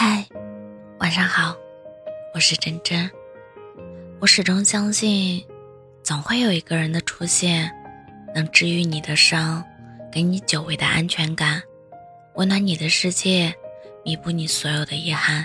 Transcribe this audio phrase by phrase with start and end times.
[0.00, 0.24] 嗨，
[1.00, 1.56] 晚上好，
[2.32, 3.10] 我是真真。
[4.20, 5.44] 我始终相信，
[6.04, 7.68] 总会有一个人的出现，
[8.32, 9.60] 能治愈你的伤，
[10.12, 11.60] 给你久违的安全感，
[12.36, 13.52] 温暖你的世界，
[14.04, 15.44] 弥补你所有的遗憾，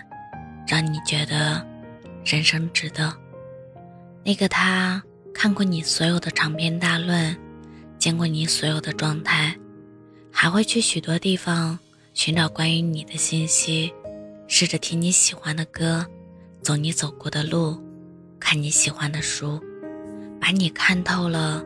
[0.68, 1.66] 让你觉得
[2.24, 3.12] 人生值得。
[4.24, 5.02] 那个他
[5.34, 7.36] 看过你所有的长篇大论，
[7.98, 9.58] 见过你所有的状态，
[10.32, 11.80] 还会去许多地方
[12.14, 13.92] 寻找关于你的信息。
[14.56, 16.06] 试着听你喜欢的歌，
[16.62, 17.82] 走你走过的路，
[18.40, 19.60] 看你喜欢的书，
[20.40, 21.66] 把你看透了，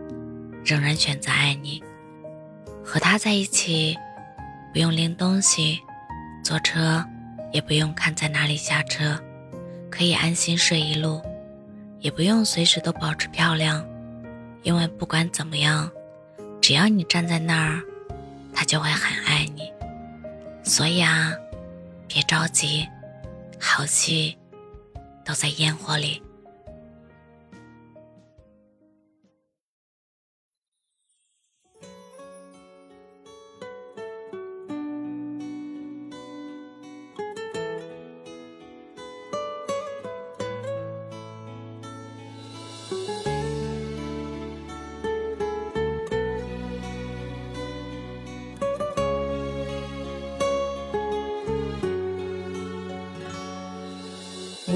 [0.63, 1.83] 仍然选择爱你。
[2.85, 3.93] 和他在一起，
[4.71, 5.81] 不用拎东西，
[6.41, 7.03] 坐车
[7.51, 9.21] 也不用看在哪里下车，
[9.91, 11.21] 可以安心睡一路，
[11.99, 13.85] 也不用随时都保持漂亮，
[14.63, 15.91] 因为不管怎么样，
[16.61, 17.81] 只要你站在那儿，
[18.53, 19.63] 他就会很爱你。
[20.63, 21.33] 所以啊。
[22.07, 22.87] 别着急，
[23.59, 24.37] 好戏
[25.25, 26.21] 都在烟火里。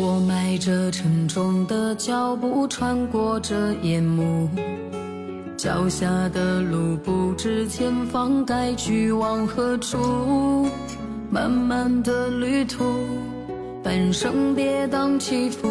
[0.04, 4.50] 我迈着沉重的脚步穿过这夜幕，
[5.56, 10.68] 脚下的路不知前方该去往何处。
[11.30, 12.84] 漫漫的旅途，
[13.84, 15.70] 半生跌宕起伏，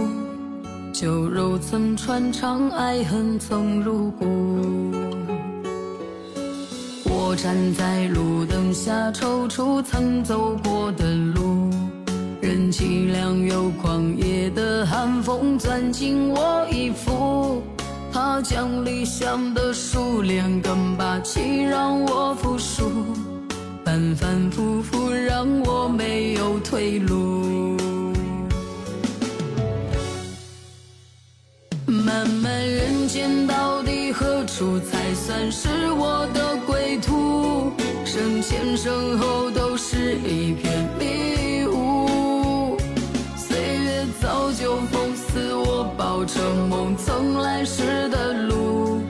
[0.93, 4.25] 酒肉曾穿肠，爱恨曾入骨。
[7.05, 11.69] 我站在路灯下，踌躇曾走过的路。
[12.43, 13.10] 任凄凉又狂野的
[15.01, 17.63] 寒风钻进我衣服，
[18.13, 22.85] 它将理想的数量更霸气，让我服输。
[23.83, 27.79] 反反复复让我没有退路。
[31.87, 37.73] 漫漫人间，到底何处才算是我的归途？
[38.05, 40.70] 生前身后都是一片
[44.53, 49.01] 就封死我，抱着梦曾来时的路，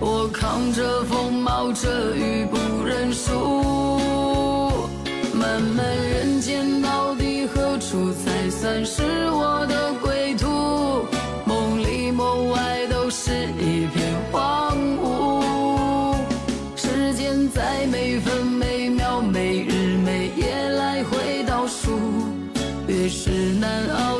[0.00, 4.00] 我扛着风，冒着雨，不认输。
[5.32, 11.06] 漫漫人间，到底何处才算是我的归途？
[11.46, 16.16] 梦里梦外都是一片荒芜。
[16.74, 21.98] 时间在每分每秒、每日每夜来回倒数，
[22.88, 24.17] 越是难熬。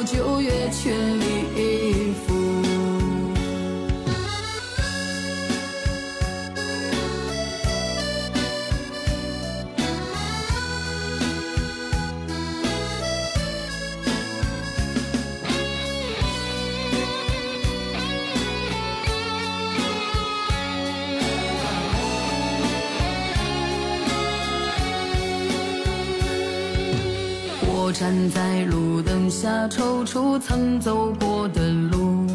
[27.88, 32.26] 我站在路灯下，踌躇曾走过的路，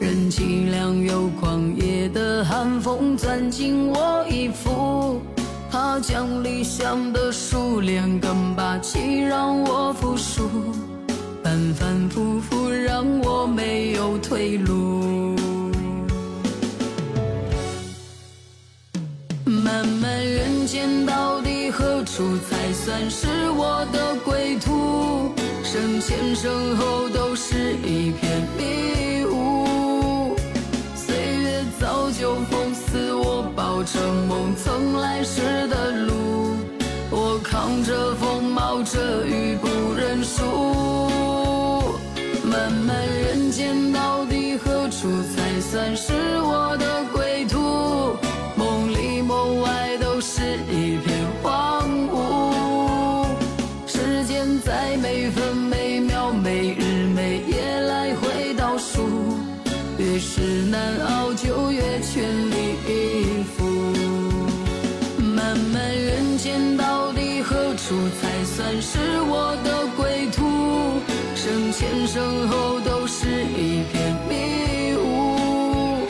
[0.00, 5.22] 任凄凉又狂野的寒风钻进我衣服，
[5.70, 10.42] 它将理想的数量更霸气，让我服输，
[11.40, 15.36] 反反复复让我没有退路。
[19.44, 24.39] 漫漫人间，到底何处才算是我的归？
[26.00, 30.34] 前身后都是一片迷雾，
[30.96, 36.56] 岁月早就封死我，抱着梦曾来时的路，
[37.10, 40.42] 我扛着风，冒着雨，不认输。
[42.44, 46.89] 漫漫人间，到底何处才算是我的
[68.20, 71.00] 才算是我的归途，
[71.34, 76.06] 生前身后都是一片迷雾，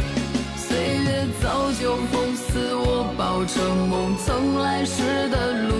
[0.56, 3.60] 岁月早就封死我，抱着
[3.90, 5.74] 梦曾来时的路，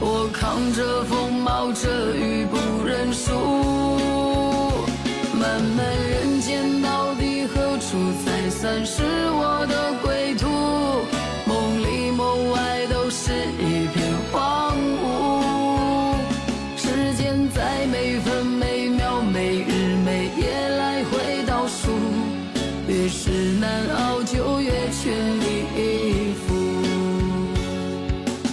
[0.00, 3.32] 我扛着风，冒着雨不认输，
[5.34, 9.17] 漫漫人间到底何处才算是。
[23.08, 26.54] 越是难熬就越全力以赴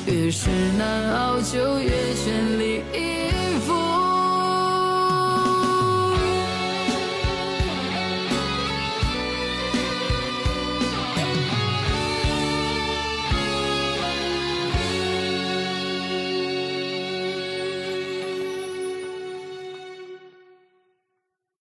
[0.07, 3.84] 越是难熬就越全力以赴